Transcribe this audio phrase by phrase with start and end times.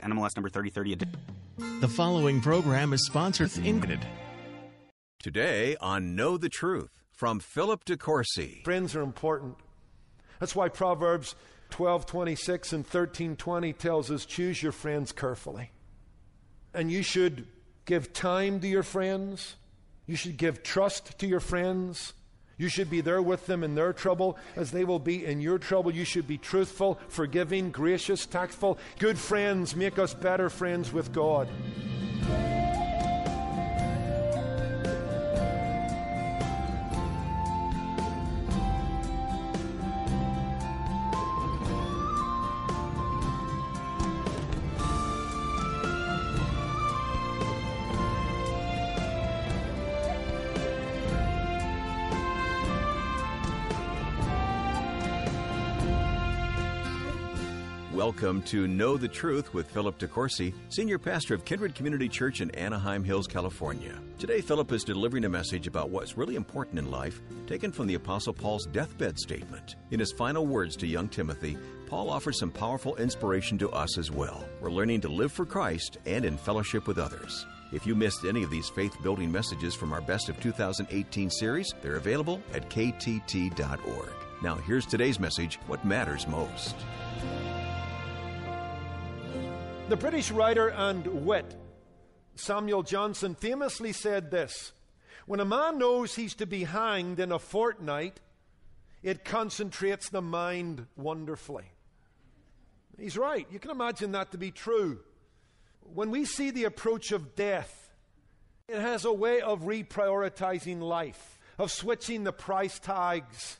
[0.00, 1.06] NMLS number 3030.
[1.80, 3.80] The following program is sponsored in
[5.22, 8.64] Today on Know the Truth from Philip DeCourcy.
[8.64, 9.56] Friends are important.
[10.38, 11.34] That's why Proverbs
[11.70, 15.72] 12:26 and 13:20 tells us choose your friends carefully.
[16.72, 17.46] And you should
[17.84, 19.56] give time to your friends.
[20.06, 22.14] You should give trust to your friends.
[22.60, 25.58] You should be there with them in their trouble as they will be in your
[25.58, 25.94] trouble.
[25.94, 28.76] You should be truthful, forgiving, gracious, tactful.
[28.98, 31.48] Good friends make us better friends with God.
[58.20, 62.50] Welcome to Know the Truth with Philip DeCourcy, Senior Pastor of Kindred Community Church in
[62.50, 63.98] Anaheim Hills, California.
[64.18, 67.94] Today, Philip is delivering a message about what's really important in life, taken from the
[67.94, 69.76] Apostle Paul's deathbed statement.
[69.90, 74.10] In his final words to young Timothy, Paul offers some powerful inspiration to us as
[74.10, 74.44] well.
[74.60, 77.46] We're learning to live for Christ and in fellowship with others.
[77.72, 81.72] If you missed any of these faith building messages from our Best of 2018 series,
[81.80, 84.12] they're available at ktt.org.
[84.42, 86.76] Now, here's today's message What Matters Most.
[89.90, 91.56] The British writer and wit
[92.36, 94.70] Samuel Johnson famously said this
[95.26, 98.20] When a man knows he's to be hanged in a fortnight,
[99.02, 101.72] it concentrates the mind wonderfully.
[103.00, 103.48] He's right.
[103.50, 105.00] You can imagine that to be true.
[105.80, 107.92] When we see the approach of death,
[108.68, 113.58] it has a way of reprioritizing life, of switching the price tags,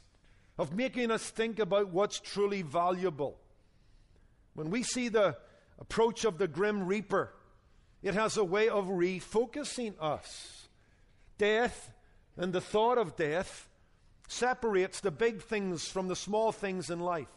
[0.56, 3.36] of making us think about what's truly valuable.
[4.54, 5.36] When we see the
[5.80, 7.32] approach of the grim reaper,
[8.02, 10.68] it has a way of refocusing us.
[11.38, 11.92] Death
[12.36, 13.68] and the thought of death
[14.28, 17.28] separates the big things from the small things in life,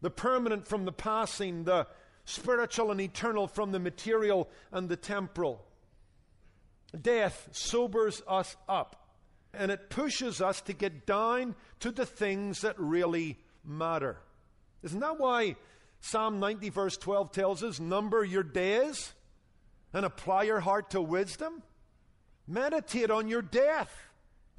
[0.00, 1.86] the permanent from the passing, the
[2.24, 5.64] spiritual and eternal from the material and the temporal.
[7.00, 9.08] Death sobers us up
[9.54, 14.18] and it pushes us to get down to the things that really matter.
[14.82, 15.56] Isn't that why
[16.04, 19.14] Psalm 90, verse 12 tells us number your days
[19.92, 21.62] and apply your heart to wisdom.
[22.48, 24.10] Meditate on your death.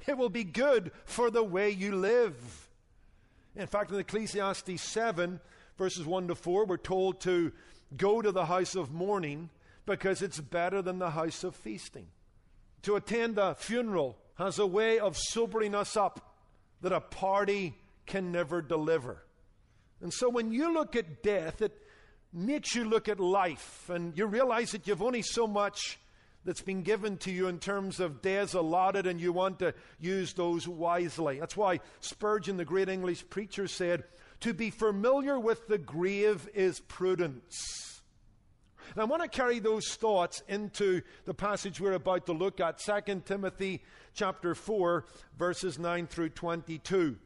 [0.06, 2.34] It will be good for the way you live.
[3.54, 5.38] In fact, in Ecclesiastes 7,
[5.76, 7.52] verses 1 to 4, we're told to
[7.94, 9.50] go to the house of mourning
[9.84, 12.06] because it's better than the house of feasting.
[12.84, 16.36] To attend a funeral has a way of sobering us up
[16.80, 17.74] that a party
[18.06, 19.22] can never deliver.
[20.00, 21.76] And so when you look at death, it
[22.32, 25.98] makes you look at life, and you realize that you've only so much
[26.44, 30.34] that's been given to you in terms of days allotted, and you want to use
[30.34, 31.40] those wisely.
[31.40, 34.04] That's why Spurgeon, the great English preacher, said,
[34.40, 38.02] To be familiar with the grave is prudence.
[38.92, 42.78] And I want to carry those thoughts into the passage we're about to look at,
[42.78, 45.06] 2 Timothy chapter 4,
[45.38, 47.16] verses 9 through 22.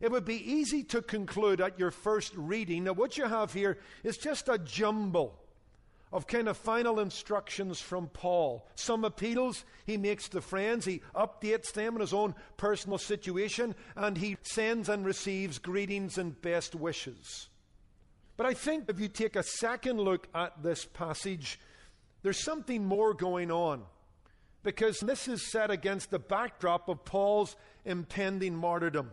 [0.00, 3.78] It would be easy to conclude at your first reading that what you have here
[4.04, 5.38] is just a jumble
[6.12, 8.66] of kind of final instructions from Paul.
[8.74, 14.16] Some appeals he makes to friends, he updates them in his own personal situation, and
[14.16, 17.48] he sends and receives greetings and best wishes.
[18.36, 21.58] But I think if you take a second look at this passage,
[22.22, 23.82] there's something more going on.
[24.62, 29.10] Because this is set against the backdrop of Paul's impending martyrdom.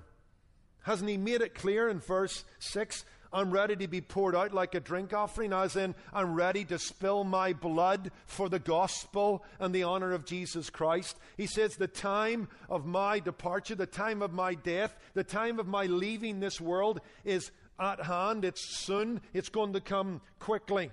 [0.83, 3.05] Hasn't he made it clear in verse 6?
[3.33, 6.77] I'm ready to be poured out like a drink offering, as in, I'm ready to
[6.77, 11.17] spill my blood for the gospel and the honor of Jesus Christ.
[11.35, 15.67] He says, The time of my departure, the time of my death, the time of
[15.67, 17.49] my leaving this world is
[17.79, 18.45] at hand.
[18.45, 19.19] It's soon.
[19.33, 20.91] It's going to come quickly.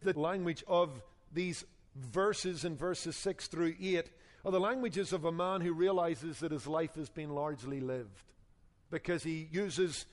[0.00, 1.02] The language of
[1.32, 1.64] these
[1.94, 4.08] verses in verses 6 through 8
[4.46, 8.22] are the languages of a man who realizes that his life has been largely lived
[8.94, 10.06] because he uses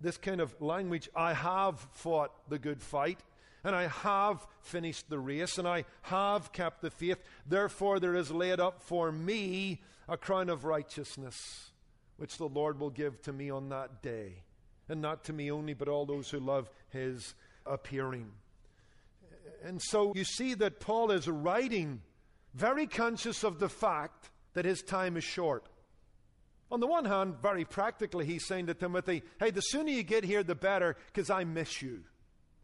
[0.00, 3.18] this kind of language I have fought the good fight.
[3.64, 7.18] and I have finished the race, and I have kept the faith.
[7.44, 11.72] Therefore, there is laid up for me a crown of righteousness,
[12.16, 14.44] which the Lord will give to me on that day.
[14.88, 17.34] And not to me only, but all those who love his
[17.66, 18.30] appearing.
[19.64, 22.02] And so you see that Paul is writing
[22.54, 25.68] very conscious of the fact that his time is short.
[26.70, 30.24] On the one hand, very practically, he's saying to Timothy, hey, the sooner you get
[30.24, 32.04] here, the better, because I miss you.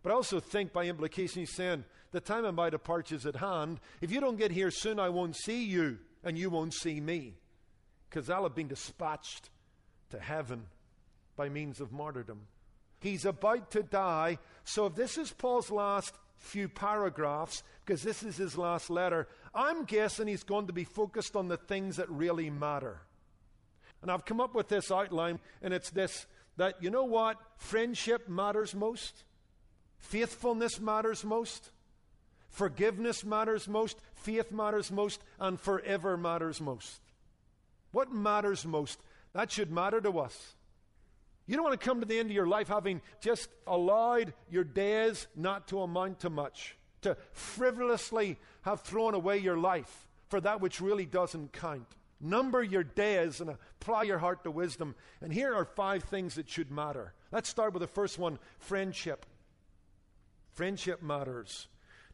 [0.03, 3.37] But I also think by implication, he's saying, the time of my departure is at
[3.37, 3.81] hand.
[4.03, 7.35] If you don't get here soon, I won't see you, and you won't see me,
[8.09, 9.49] because I'll have been dispatched
[10.11, 10.67] to heaven
[11.37, 12.43] by means of martyrdom.
[13.01, 14.39] He's about to die.
[14.65, 19.85] So if this is Paul's last few paragraphs, because this is his last letter, I'm
[19.85, 23.01] guessing he's going to be focused on the things that really matter.
[24.05, 26.27] And I've come up with this outline, and it's this
[26.59, 27.39] that you know what?
[27.57, 29.25] Friendship matters most,
[29.97, 31.71] faithfulness matters most,
[32.51, 37.01] forgiveness matters most, faith matters most, and forever matters most.
[37.93, 39.01] What matters most?
[39.33, 40.55] That should matter to us.
[41.47, 44.65] You don't want to come to the end of your life having just allowed your
[44.65, 50.61] days not to amount to much, to frivolously have thrown away your life for that
[50.61, 51.87] which really doesn't count.
[52.25, 54.95] Number your days and apply your heart to wisdom.
[55.21, 57.13] And here are five things that should matter.
[57.31, 59.27] Let's start with the first one friendship.
[60.53, 61.69] Friendship matters.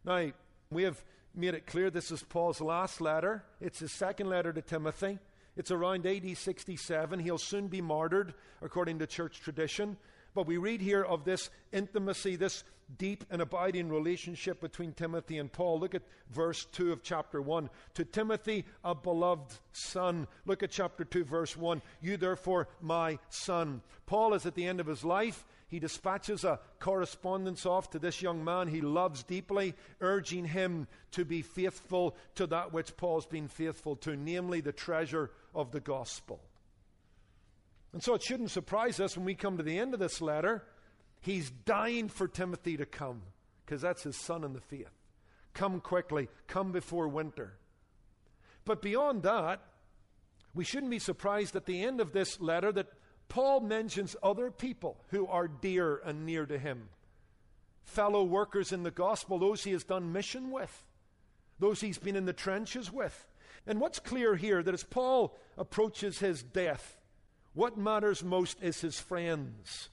[0.04, 0.32] Now,
[0.72, 1.00] we have
[1.32, 5.20] made it clear this is Paul's last letter, it's his second letter to Timothy.
[5.56, 7.18] It's around AD 67.
[7.20, 9.96] He'll soon be martyred, according to church tradition.
[10.34, 12.64] But we read here of this intimacy, this
[12.98, 15.80] deep and abiding relationship between Timothy and Paul.
[15.80, 17.70] Look at verse 2 of chapter 1.
[17.94, 20.26] To Timothy, a beloved son.
[20.46, 21.82] Look at chapter 2, verse 1.
[22.00, 23.82] You, therefore, my son.
[24.06, 25.44] Paul is at the end of his life.
[25.68, 31.24] He dispatches a correspondence off to this young man he loves deeply, urging him to
[31.24, 36.40] be faithful to that which Paul's been faithful to, namely the treasure of the gospel.
[37.92, 40.64] And so it shouldn't surprise us when we come to the end of this letter.
[41.20, 43.22] He's dying for Timothy to come,
[43.64, 44.90] because that's his son in the faith.
[45.52, 47.54] Come quickly, come before winter.
[48.64, 49.60] But beyond that,
[50.54, 52.92] we shouldn't be surprised at the end of this letter that
[53.28, 56.88] Paul mentions other people who are dear and near to him
[57.90, 60.84] fellow workers in the gospel, those he has done mission with,
[61.58, 63.26] those he's been in the trenches with.
[63.66, 66.98] And what's clear here that as Paul approaches his death,
[67.52, 69.88] what matters most is his friends,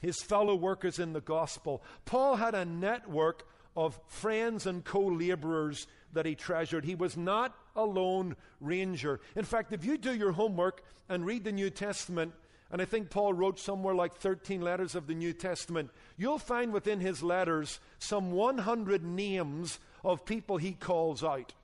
[0.00, 1.82] his fellow workers in the gospel.
[2.04, 3.46] Paul had a network
[3.76, 6.84] of friends and co laborers that he treasured.
[6.84, 9.20] He was not a lone ranger.
[9.36, 12.32] In fact, if you do your homework and read the New Testament,
[12.70, 16.72] and I think Paul wrote somewhere like 13 letters of the New Testament, you'll find
[16.72, 21.54] within his letters some 100 names of people he calls out.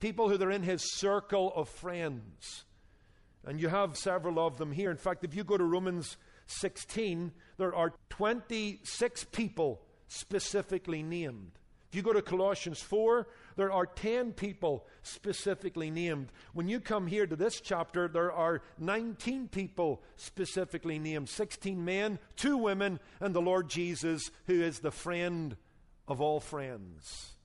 [0.00, 2.64] People who are in his circle of friends.
[3.46, 4.90] And you have several of them here.
[4.90, 6.16] In fact, if you go to Romans
[6.48, 11.52] 16, there are 26 people specifically named.
[11.90, 16.30] If you go to Colossians 4, there are 10 people specifically named.
[16.52, 22.18] When you come here to this chapter, there are 19 people specifically named 16 men,
[22.36, 25.56] 2 women, and the Lord Jesus, who is the friend
[26.06, 27.36] of all friends.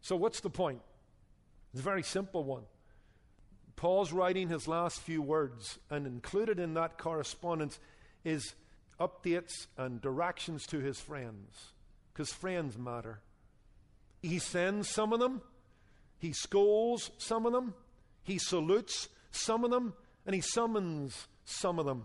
[0.00, 0.80] So, what's the point?
[1.72, 2.64] It's a very simple one.
[3.76, 7.78] Paul's writing his last few words, and included in that correspondence
[8.24, 8.54] is
[9.00, 11.72] updates and directions to his friends,
[12.12, 13.20] because friends matter.
[14.22, 15.42] He sends some of them,
[16.18, 17.74] he scolds some of them,
[18.22, 22.04] he salutes some of them, and he summons some of them.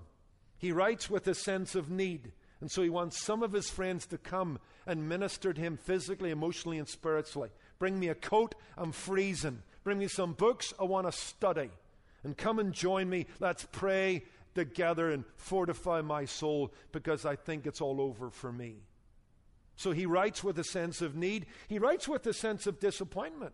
[0.58, 2.32] He writes with a sense of need.
[2.60, 4.58] And so he wants some of his friends to come
[4.88, 7.50] and minister to him physically, emotionally, and spiritually.
[7.78, 9.62] Bring me a coat, I'm freezing.
[9.84, 11.70] Bring me some books, I want to study.
[12.24, 13.28] And come and join me.
[13.40, 14.24] Let's pray
[14.58, 18.78] together and fortify my soul because I think it's all over for me.
[19.76, 21.46] So he writes with a sense of need.
[21.68, 23.54] He writes with a sense of disappointment.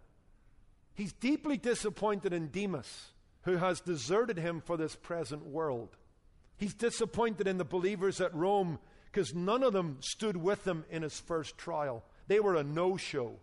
[0.94, 5.98] He's deeply disappointed in Demas, who has deserted him for this present world.
[6.56, 8.80] He's disappointed in the believers at Rome
[9.12, 12.06] because none of them stood with him in his first trial.
[12.28, 13.40] They were a no show.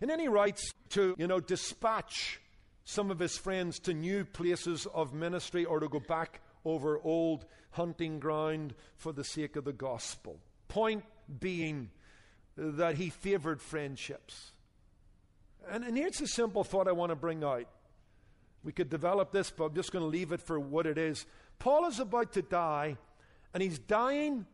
[0.00, 2.40] And then he writes to, you know, dispatch
[2.84, 7.44] some of his friends to new places of ministry or to go back over old
[7.72, 10.38] hunting ground for the sake of the gospel.
[10.68, 11.04] Point
[11.40, 11.90] being
[12.56, 14.52] that he favored friendships.
[15.70, 17.66] And, and here's a simple thought I want to bring out.
[18.64, 21.26] We could develop this, but I'm just going to leave it for what it is.
[21.58, 22.96] Paul is about to die,
[23.52, 24.46] and he's dying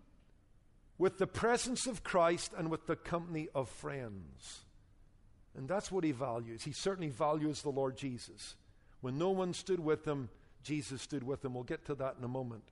[0.97, 4.65] with the presence of Christ and with the company of friends.
[5.57, 6.63] And that's what he values.
[6.63, 8.55] He certainly values the Lord Jesus.
[9.01, 10.29] When no one stood with him,
[10.69, 11.55] Jesus stood with him.
[11.55, 12.65] We'll get to that in a moment.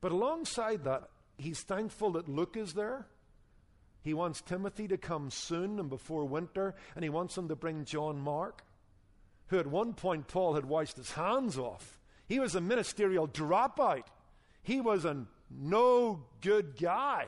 [0.00, 3.06] But alongside that, he's thankful that Luke is there.
[4.02, 7.84] He wants Timothy to come soon and before winter, and he wants him to bring
[7.84, 8.64] John Mark,
[9.46, 12.00] who at one point Paul had washed his hands off.
[12.26, 14.04] He was a ministerial dropout.
[14.62, 17.26] He was a no good guy.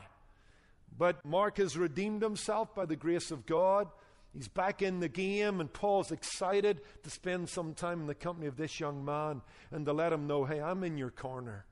[0.97, 3.87] But Mark has redeemed himself by the grace of God.
[4.33, 8.47] He's back in the game, and Paul's excited to spend some time in the company
[8.47, 11.65] of this young man and to let him know, hey, I'm in your corner.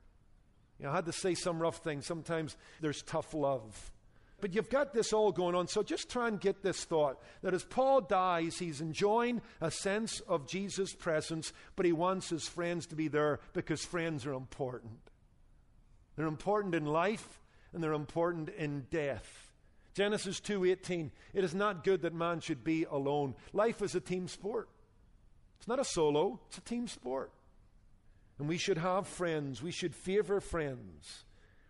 [0.78, 2.06] You know, I had to say some rough things.
[2.06, 3.92] Sometimes there's tough love.
[4.40, 7.54] But you've got this all going on, so just try and get this thought that
[7.54, 12.86] as Paul dies, he's enjoying a sense of Jesus' presence, but he wants his friends
[12.86, 14.98] to be there because friends are important.
[16.16, 17.40] They're important in life
[17.72, 19.49] and they're important in death.
[19.94, 23.34] Genesis 2:18 It is not good that man should be alone.
[23.52, 24.68] Life is a team sport.
[25.58, 27.32] It's not a solo, it's a team sport.
[28.38, 29.62] And we should have friends.
[29.62, 31.24] We should favor friends.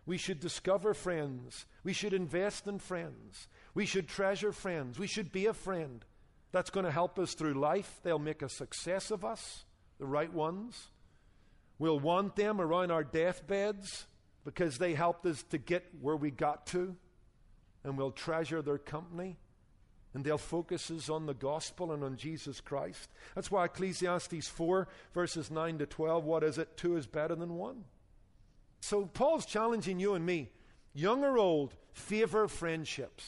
[0.05, 1.65] We should discover friends.
[1.83, 3.49] We should invest in friends.
[3.73, 4.97] We should treasure friends.
[4.97, 6.05] We should be a friend.
[6.51, 7.99] That's going to help us through life.
[8.03, 9.65] They'll make a success of us,
[9.99, 10.89] the right ones.
[11.77, 14.05] We'll want them around our deathbeds
[14.45, 16.95] because they helped us to get where we got to,
[17.83, 19.37] and we'll treasure their company.
[20.13, 23.09] And they'll focus us on the gospel and on Jesus Christ.
[23.33, 26.75] That's why Ecclesiastes 4, verses 9 to 12, what is it?
[26.75, 27.85] Two is better than one.
[28.81, 30.49] So Paul's challenging you and me,
[30.93, 33.25] young or old, favor friendships.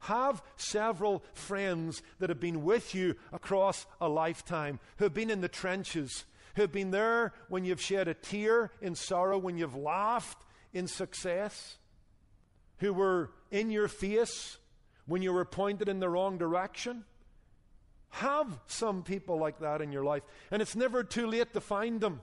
[0.00, 5.40] Have several friends that have been with you across a lifetime, who have been in
[5.42, 9.76] the trenches, who have been there when you've shed a tear in sorrow, when you've
[9.76, 10.38] laughed
[10.72, 11.78] in success,
[12.84, 14.58] who were in your face
[15.06, 17.02] when you were pointed in the wrong direction.
[18.10, 20.22] Have some people like that in your life.
[20.50, 22.20] And it's never too late to find them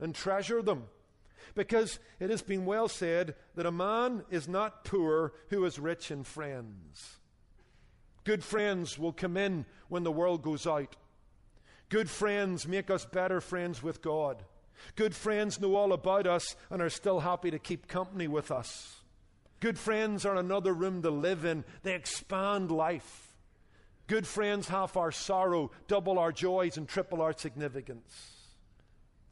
[0.00, 0.88] and treasure them.
[1.54, 6.10] Because it has been well said that a man is not poor who is rich
[6.10, 7.20] in friends.
[8.24, 10.96] Good friends will come in when the world goes out.
[11.90, 14.42] Good friends make us better friends with God.
[14.96, 18.96] Good friends know all about us and are still happy to keep company with us.
[19.66, 23.34] Good friends are another room to live in, they expand life.
[24.06, 28.46] Good friends half our sorrow, double our joys, and triple our significance.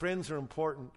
[0.00, 0.90] Friends are important.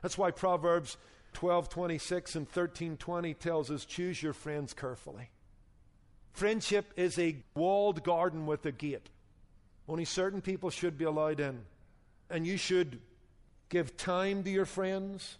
[0.00, 0.96] That's why Proverbs
[1.32, 5.30] 12:26 and 13:20 tells us choose your friends carefully.
[6.30, 9.10] Friendship is a walled garden with a gate.
[9.88, 11.66] Only certain people should be allowed in.
[12.30, 13.02] And you should
[13.70, 15.38] give time to your friends.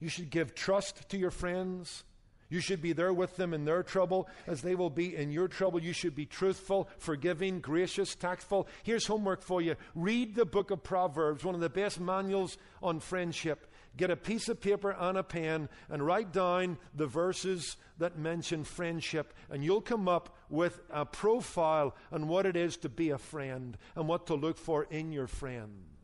[0.00, 2.02] You should give trust to your friends.
[2.48, 5.48] You should be there with them in their trouble as they will be in your
[5.48, 5.82] trouble.
[5.82, 8.68] You should be truthful, forgiving, gracious, tactful.
[8.82, 13.00] Here's homework for you read the book of Proverbs, one of the best manuals on
[13.00, 13.66] friendship.
[13.96, 18.62] Get a piece of paper and a pen and write down the verses that mention
[18.62, 23.18] friendship, and you'll come up with a profile on what it is to be a
[23.18, 25.95] friend and what to look for in your friends.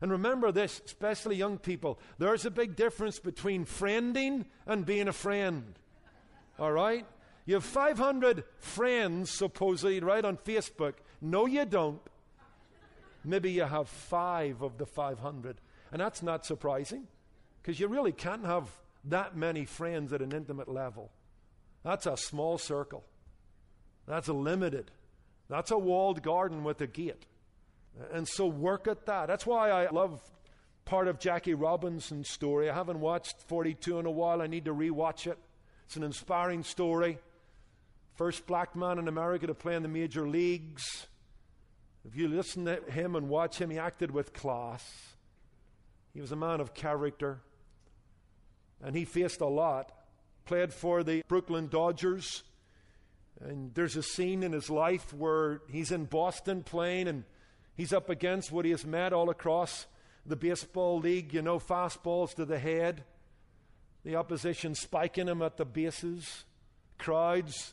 [0.00, 5.12] And remember this, especially young people, there's a big difference between friending and being a
[5.12, 5.78] friend.
[6.58, 7.06] All right?
[7.46, 10.94] You have 500 friends, supposedly, right, on Facebook.
[11.20, 12.00] No, you don't.
[13.24, 15.60] Maybe you have five of the 500.
[15.90, 17.06] And that's not surprising
[17.60, 18.68] because you really can't have
[19.04, 21.10] that many friends at an intimate level.
[21.82, 23.04] That's a small circle.
[24.06, 24.90] That's a limited.
[25.48, 27.26] That's a walled garden with a gate.
[28.12, 29.26] And so work at that.
[29.26, 30.20] That's why I love
[30.84, 32.70] part of Jackie Robinson's story.
[32.70, 34.40] I haven't watched 42 in a while.
[34.40, 35.38] I need to rewatch it.
[35.84, 37.18] It's an inspiring story.
[38.14, 41.06] First black man in America to play in the major leagues.
[42.04, 44.82] If you listen to him and watch him, he acted with class.
[46.14, 47.40] He was a man of character,
[48.82, 49.92] and he faced a lot.
[50.46, 52.42] Played for the Brooklyn Dodgers,
[53.40, 57.24] and there's a scene in his life where he's in Boston playing, and
[57.78, 59.86] he's up against what he has met all across
[60.26, 61.32] the baseball league.
[61.32, 63.04] You know, fastballs to the head,
[64.04, 66.44] the opposition spiking him at the bases,
[66.98, 67.72] crowds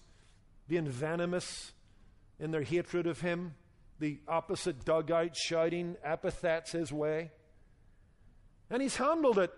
[0.69, 1.74] being venomous
[2.39, 3.55] in their hatred of him,
[4.00, 7.31] the opposite dugout shouting epithets his way.
[8.69, 9.51] And he's handled it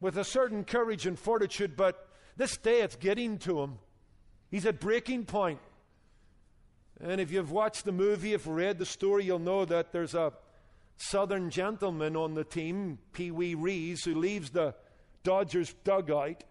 [0.00, 3.78] with a certain courage and fortitude, but this day it's getting to him.
[4.50, 5.60] He's at breaking point.
[7.02, 10.32] And if you've watched the movie, if read the story, you'll know that there's a
[10.96, 14.74] southern gentleman on the team, Pee Wee Reese, who leaves the
[15.22, 16.44] Dodgers dugout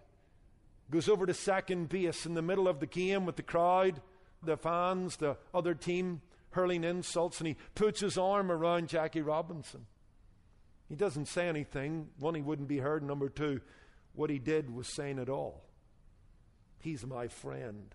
[0.90, 4.00] Goes over to second base in the middle of the game with the crowd,
[4.42, 9.86] the fans, the other team hurling insults, and he puts his arm around Jackie Robinson.
[10.88, 12.08] He doesn't say anything.
[12.18, 13.04] One, he wouldn't be heard.
[13.04, 13.60] Number two,
[14.14, 15.62] what he did was saying it all.
[16.80, 17.94] He's my friend.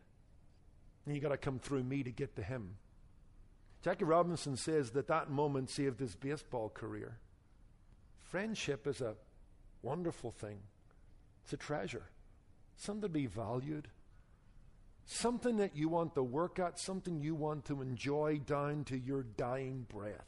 [1.06, 2.78] And you got to come through me to get to him.
[3.84, 7.20] Jackie Robinson says that that moment saved his baseball career.
[8.24, 9.16] Friendship is a
[9.84, 10.58] wonderful thing,
[11.44, 12.10] it's a treasure,
[12.76, 13.88] something to be valued,
[15.06, 19.22] something that you want to work at, something you want to enjoy down to your
[19.22, 20.26] dying breath.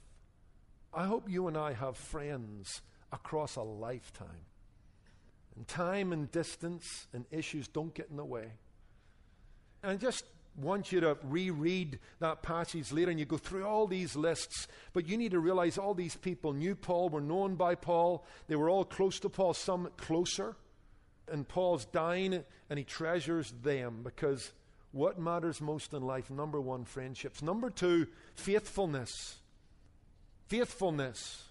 [0.93, 2.81] I hope you and I have friends
[3.11, 4.45] across a lifetime.
[5.55, 8.51] And time and distance and issues don't get in the way.
[9.81, 10.25] And just
[10.57, 14.67] want you to reread that passage later and you go through all these lists.
[14.93, 18.55] But you need to realize all these people knew Paul, were known by Paul, they
[18.55, 20.55] were all close to Paul, some closer.
[21.31, 24.51] And Paul's dying and he treasures them because
[24.91, 26.29] what matters most in life?
[26.31, 27.41] Number one, friendships.
[27.41, 29.35] Number two, faithfulness.
[30.47, 31.43] Faithfulness.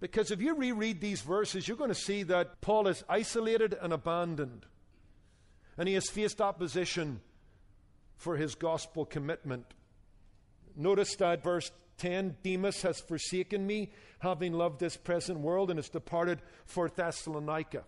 [0.00, 3.92] Because if you reread these verses, you're going to see that Paul is isolated and
[3.92, 4.66] abandoned.
[5.76, 7.20] And he has faced opposition
[8.16, 9.66] for his gospel commitment.
[10.76, 15.88] Notice that verse 10 Demas has forsaken me, having loved this present world, and has
[15.88, 17.84] departed for Thessalonica.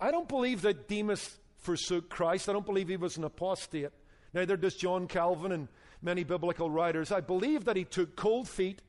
[0.00, 2.48] I don't believe that Demas forsook Christ.
[2.48, 3.90] I don't believe he was an apostate.
[4.32, 5.68] Neither does John Calvin and
[6.02, 7.10] many biblical writers.
[7.10, 8.82] I believe that he took cold feet.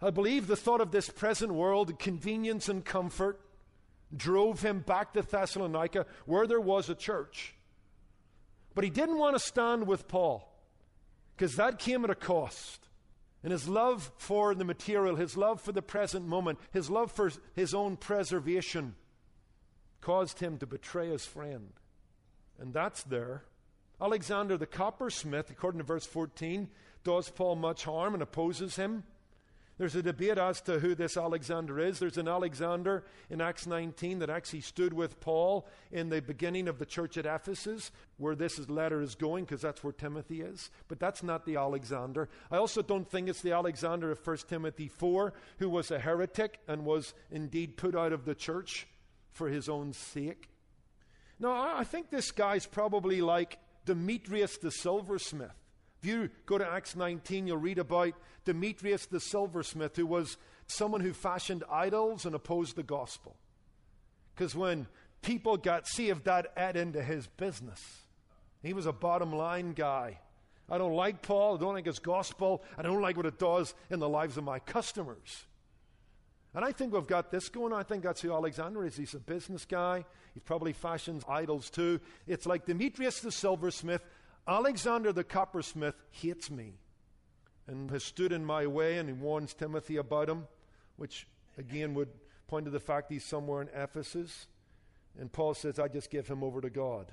[0.00, 3.40] I believe the thought of this present world, convenience and comfort,
[4.14, 7.55] drove him back to Thessalonica, where there was a church.
[8.76, 10.52] But he didn't want to stand with Paul
[11.34, 12.88] because that came at a cost.
[13.42, 17.32] And his love for the material, his love for the present moment, his love for
[17.54, 18.94] his own preservation
[20.02, 21.72] caused him to betray his friend.
[22.60, 23.44] And that's there.
[23.98, 26.68] Alexander the coppersmith, according to verse 14,
[27.02, 29.04] does Paul much harm and opposes him.
[29.78, 31.98] There's a debate as to who this Alexander is.
[31.98, 36.78] There's an Alexander in Acts 19 that actually stood with Paul in the beginning of
[36.78, 40.70] the church at Ephesus, where this letter is going, because that's where Timothy is.
[40.88, 42.30] But that's not the Alexander.
[42.50, 46.58] I also don't think it's the Alexander of 1 Timothy 4, who was a heretic
[46.66, 48.86] and was indeed put out of the church
[49.30, 50.48] for his own sake.
[51.38, 55.50] No, I think this guy's probably like Demetrius the silversmith.
[56.06, 58.14] You go to Acts 19, you'll read about
[58.44, 60.36] Demetrius the silversmith, who was
[60.68, 63.36] someone who fashioned idols and opposed the gospel.
[64.34, 64.86] Because when
[65.22, 67.82] people got saved, that ate into his business.
[68.62, 70.20] He was a bottom line guy.
[70.68, 71.56] I don't like Paul.
[71.56, 72.62] I don't like his gospel.
[72.78, 75.44] I don't like what it does in the lives of my customers.
[76.54, 77.80] And I think we've got this going on.
[77.80, 78.96] I think that's who Alexander is.
[78.96, 80.04] He's a business guy.
[80.34, 82.00] He probably fashions idols too.
[82.26, 84.02] It's like Demetrius the silversmith
[84.48, 86.74] Alexander the coppersmith hates me
[87.66, 90.46] and has stood in my way, and he warns Timothy about him,
[90.96, 91.26] which
[91.58, 92.10] again would
[92.46, 94.46] point to the fact he's somewhere in Ephesus.
[95.18, 97.10] And Paul says, I just give him over to God.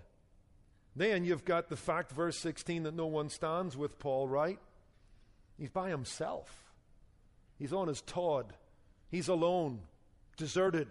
[0.96, 4.60] Then you've got the fact, verse 16, that no one stands with Paul, right?
[5.58, 6.72] He's by himself.
[7.58, 8.54] He's on his tod.
[9.10, 9.80] He's alone,
[10.38, 10.88] deserted,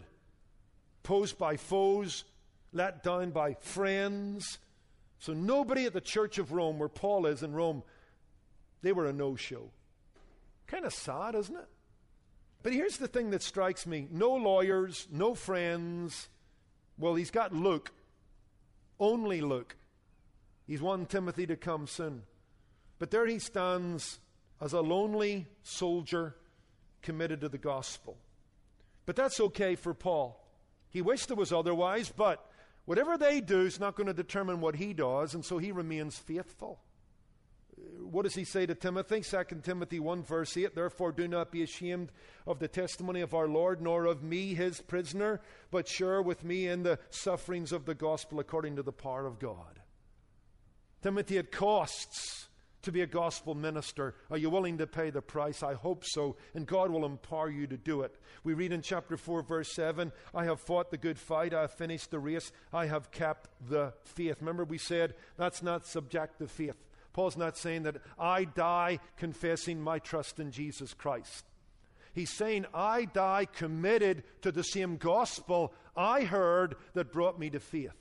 [1.02, 2.24] posed by foes,
[2.72, 4.59] let down by friends,
[5.23, 7.85] so nobody at the Church of Rome, where Paul is in Rome,
[8.83, 9.71] they were a no show.
[10.67, 11.69] Kind of sad, isn't it?
[12.65, 16.29] But here's the thing that strikes me no lawyers, no friends.
[16.99, 17.93] Well, he's got Luke,
[18.99, 19.77] only Luke.
[20.67, 22.23] He's wanting Timothy to come soon.
[22.99, 24.19] But there he stands
[24.61, 26.35] as a lonely soldier
[27.01, 28.17] committed to the gospel.
[29.07, 30.45] But that's okay for Paul.
[30.91, 32.45] He wished it was otherwise, but
[32.85, 36.18] Whatever they do is not going to determine what he does, and so he remains
[36.18, 36.81] faithful.
[38.01, 39.23] What does he say to Timothy?
[39.23, 42.12] 2 Timothy 1, verse 8 Therefore, do not be ashamed
[42.47, 45.40] of the testimony of our Lord, nor of me, his prisoner,
[45.71, 49.38] but share with me in the sufferings of the gospel according to the power of
[49.38, 49.81] God.
[51.03, 52.49] Timothy, it costs
[52.83, 54.14] to be a gospel minister?
[54.31, 55.62] Are you willing to pay the price?
[55.62, 58.14] I hope so, and God will empower you to do it.
[58.45, 61.73] We read in chapter 4, verse 7 I have fought the good fight, I have
[61.73, 64.37] finished the race, I have kept the faith.
[64.40, 66.77] Remember, we said that's not subjective faith.
[67.12, 71.45] Paul's not saying that I die confessing my trust in Jesus Christ.
[72.14, 77.61] He's saying, I die committed to the same gospel I heard that brought me to
[77.61, 77.92] faith.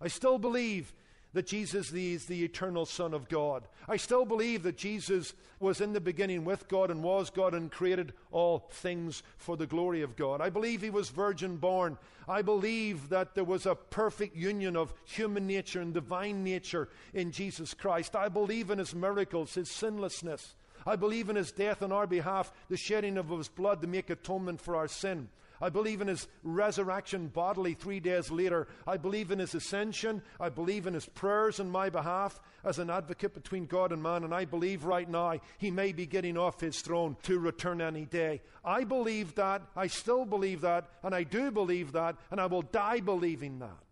[0.00, 0.92] I still believe
[1.32, 3.64] that Jesus is the eternal Son of God.
[3.88, 7.70] I still believe that Jesus was in the beginning with God and was God and
[7.70, 10.40] created all things for the glory of God.
[10.40, 11.98] I believe he was virgin born.
[12.28, 17.30] I believe that there was a perfect union of human nature and divine nature in
[17.30, 18.16] Jesus Christ.
[18.16, 20.54] I believe in his miracles, his sinlessness.
[20.86, 24.10] I believe in his death on our behalf, the shedding of his blood to make
[24.10, 25.28] atonement for our sin.
[25.62, 28.66] I believe in his resurrection bodily three days later.
[28.86, 30.22] I believe in his ascension.
[30.38, 34.24] I believe in his prayers on my behalf as an advocate between God and man.
[34.24, 38.06] And I believe right now he may be getting off his throne to return any
[38.06, 38.40] day.
[38.64, 39.62] I believe that.
[39.76, 40.88] I still believe that.
[41.02, 42.16] And I do believe that.
[42.30, 43.84] And I will die believing that.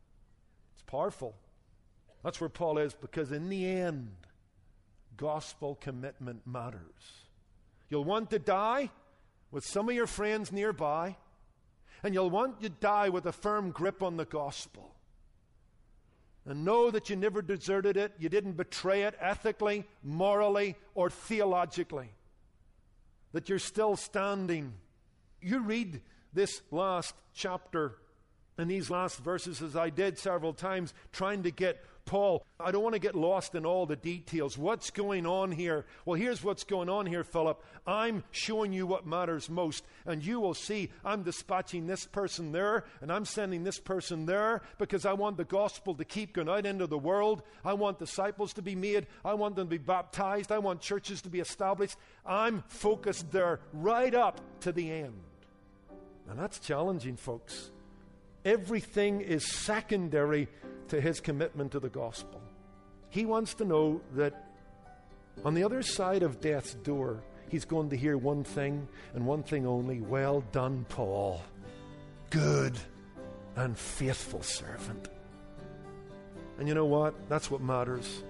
[0.74, 1.34] It's powerful.
[2.24, 4.10] That's where Paul is because in the end,
[5.18, 6.80] gospel commitment matters.
[7.90, 8.90] You'll want to die
[9.50, 11.16] with some of your friends nearby
[12.02, 14.94] and you'll want to die with a firm grip on the gospel.
[16.44, 22.10] And know that you never deserted it, you didn't betray it ethically, morally, or theologically.
[23.32, 24.72] That you're still standing.
[25.42, 26.00] You read
[26.32, 27.96] this last chapter
[28.56, 32.82] and these last verses, as I did several times, trying to get Paul, I don't
[32.82, 34.56] want to get lost in all the details.
[34.56, 35.84] What's going on here?
[36.06, 37.62] Well, here's what's going on here, Philip.
[37.86, 42.84] I'm showing you what matters most, and you will see I'm dispatching this person there,
[43.02, 46.64] and I'm sending this person there because I want the gospel to keep going out
[46.64, 47.42] into the world.
[47.62, 49.06] I want disciples to be made.
[49.22, 50.50] I want them to be baptized.
[50.50, 51.98] I want churches to be established.
[52.24, 55.20] I'm focused there right up to the end.
[56.30, 57.70] And that's challenging, folks.
[58.46, 60.48] Everything is secondary
[60.88, 62.40] to his commitment to the gospel.
[63.10, 64.48] He wants to know that
[65.44, 69.42] on the other side of death's door, he's going to hear one thing and one
[69.42, 71.42] thing only Well done, Paul.
[72.30, 72.76] Good
[73.56, 75.08] and faithful servant.
[76.58, 77.14] And you know what?
[77.28, 78.22] That's what matters.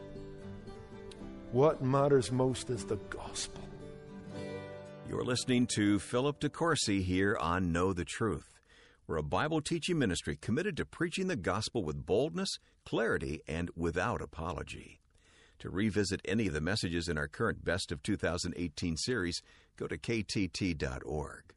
[1.53, 3.63] What matters most is the gospel.
[5.09, 8.58] You're listening to Philip DeCourcy here on Know the Truth.
[9.09, 14.21] We're a Bible teaching ministry committed to preaching the gospel with boldness, clarity, and without
[14.21, 15.01] apology.
[15.61, 19.41] To revisit any of the messages in our current Best of 2018 series,
[19.79, 21.55] go to ktt.org.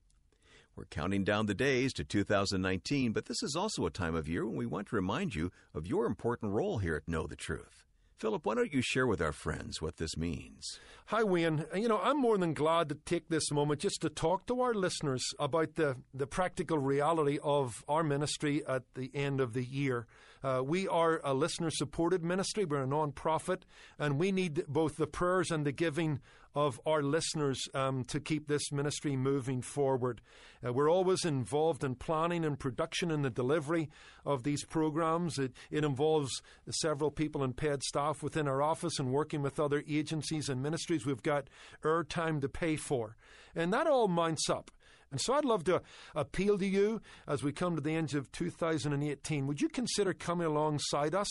[0.77, 4.45] We're counting down the days to 2019, but this is also a time of year
[4.47, 7.83] when we want to remind you of your important role here at Know the Truth.
[8.21, 10.79] Philip, why don't you share with our friends what this means?
[11.07, 11.65] Hi, Wayne.
[11.73, 14.75] You know, I'm more than glad to take this moment just to talk to our
[14.75, 20.05] listeners about the, the practical reality of our ministry at the end of the year.
[20.43, 23.65] Uh, we are a listener supported ministry, we're a non profit,
[23.97, 26.19] and we need both the prayers and the giving
[26.55, 30.21] of our listeners um, to keep this ministry moving forward.
[30.65, 33.89] Uh, we're always involved in planning and production and the delivery
[34.25, 35.39] of these programs.
[35.39, 39.83] It, it involves several people and paid staff within our office and working with other
[39.87, 41.49] agencies and ministries we've got
[41.83, 43.15] airtime to pay for.
[43.55, 44.71] And that all mounts up.
[45.11, 45.81] And so I'd love to
[46.15, 49.45] appeal to you as we come to the end of 2018.
[49.45, 51.29] Would you consider coming alongside us?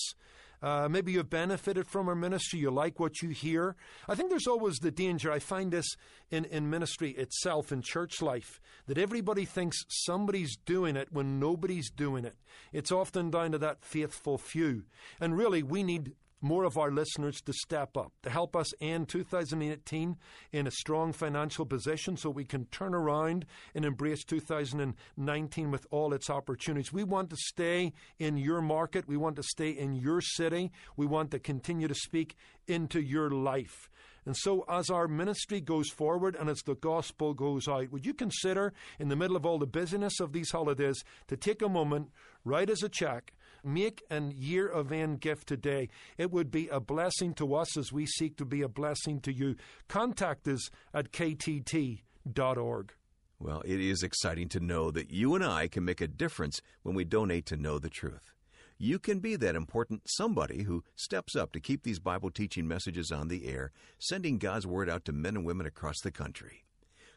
[0.63, 2.59] Uh, maybe you've benefited from our ministry.
[2.59, 3.77] You like what you hear.
[4.09, 5.33] I think there's always the danger.
[5.33, 5.87] I find this
[6.31, 11.91] in, in ministry itself, in church life, that everybody thinks somebody's doing it when nobody's
[11.91, 12.37] doing it.
[12.73, 14.85] It's often down to that faithful few.
[15.21, 19.09] And really, we need more of our listeners to step up, to help us end
[19.09, 20.17] 2018
[20.53, 26.13] in a strong financial position so we can turn around and embrace 2019 with all
[26.13, 26.93] its opportunities.
[26.93, 29.07] We want to stay in your market.
[29.07, 30.73] We want to stay in your city.
[30.97, 33.91] We want to continue to speak into your life.
[34.27, 38.15] And so, as our ministry goes forward and as the gospel goes out, would you
[38.15, 42.11] consider, in the middle of all the busyness of these holidays, to take a moment,
[42.45, 43.33] write us a check,
[43.65, 45.89] make an year of end gift today?
[46.19, 49.33] It would be a blessing to us as we seek to be a blessing to
[49.33, 49.57] you.
[49.89, 52.93] Contact us at ktt.org.
[53.39, 56.95] Well, it is exciting to know that you and I can make a difference when
[56.95, 58.35] we donate to know the truth.
[58.77, 63.11] You can be that important somebody who steps up to keep these Bible teaching messages
[63.11, 66.65] on the air, sending God's Word out to men and women across the country.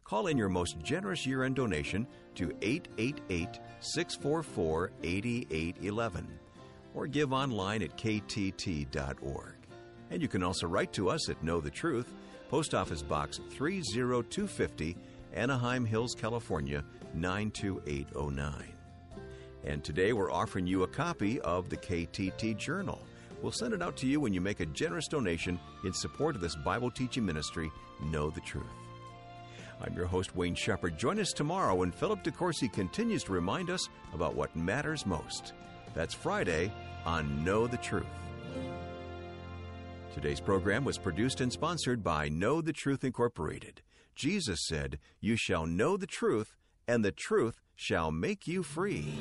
[0.04, 6.40] Call in your most generous year end donation to 888 644 8811
[6.94, 9.56] or give online at ktt.org.
[10.12, 12.14] And you can also write to us at Know the Truth,
[12.50, 14.96] Post Office Box 30250,
[15.34, 16.84] Anaheim Hills, California
[17.16, 18.74] 92809.
[19.66, 23.02] And today we're offering you a copy of the KTT Journal.
[23.42, 26.42] We'll send it out to you when you make a generous donation in support of
[26.42, 27.72] this Bible teaching ministry,
[28.04, 28.83] Know the Truth.
[29.82, 30.98] I'm your host, Wayne Shepherd.
[30.98, 35.54] Join us tomorrow when Philip DeCourcy continues to remind us about what matters most.
[35.94, 36.72] That's Friday
[37.06, 38.06] on Know the Truth.
[40.14, 43.82] Today's program was produced and sponsored by Know the Truth Incorporated.
[44.16, 46.56] Jesus said, You shall know the truth,
[46.88, 49.12] and the truth shall make you free.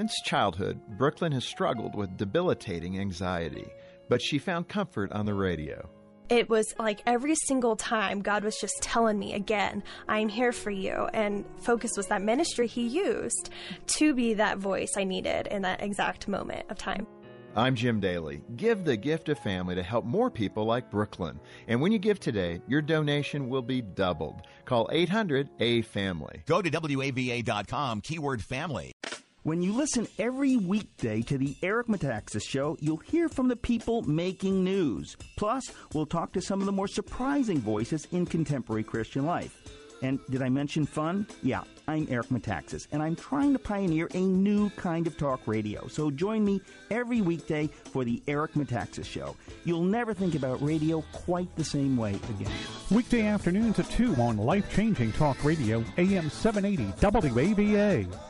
[0.00, 3.66] Since childhood, Brooklyn has struggled with debilitating anxiety,
[4.08, 5.90] but she found comfort on the radio.
[6.30, 10.70] It was like every single time God was just telling me again, I'm here for
[10.70, 11.06] you.
[11.12, 13.50] And Focus was that ministry He used
[13.88, 17.06] to be that voice I needed in that exact moment of time.
[17.54, 18.40] I'm Jim Daly.
[18.56, 21.38] Give the gift of family to help more people like Brooklyn.
[21.68, 24.46] And when you give today, your donation will be doubled.
[24.64, 26.42] Call 800 A Family.
[26.46, 28.92] Go to WAVA.com, keyword family.
[29.42, 34.02] When you listen every weekday to the Eric Metaxas Show, you'll hear from the people
[34.02, 35.16] making news.
[35.36, 39.56] Plus, we'll talk to some of the more surprising voices in contemporary Christian life.
[40.02, 41.26] And did I mention fun?
[41.42, 45.86] Yeah, I'm Eric Metaxas, and I'm trying to pioneer a new kind of talk radio.
[45.88, 49.36] So join me every weekday for the Eric Metaxas Show.
[49.64, 52.52] You'll never think about radio quite the same way again.
[52.90, 58.29] Weekday afternoons at 2 on Life Changing Talk Radio, AM 780 WAVA.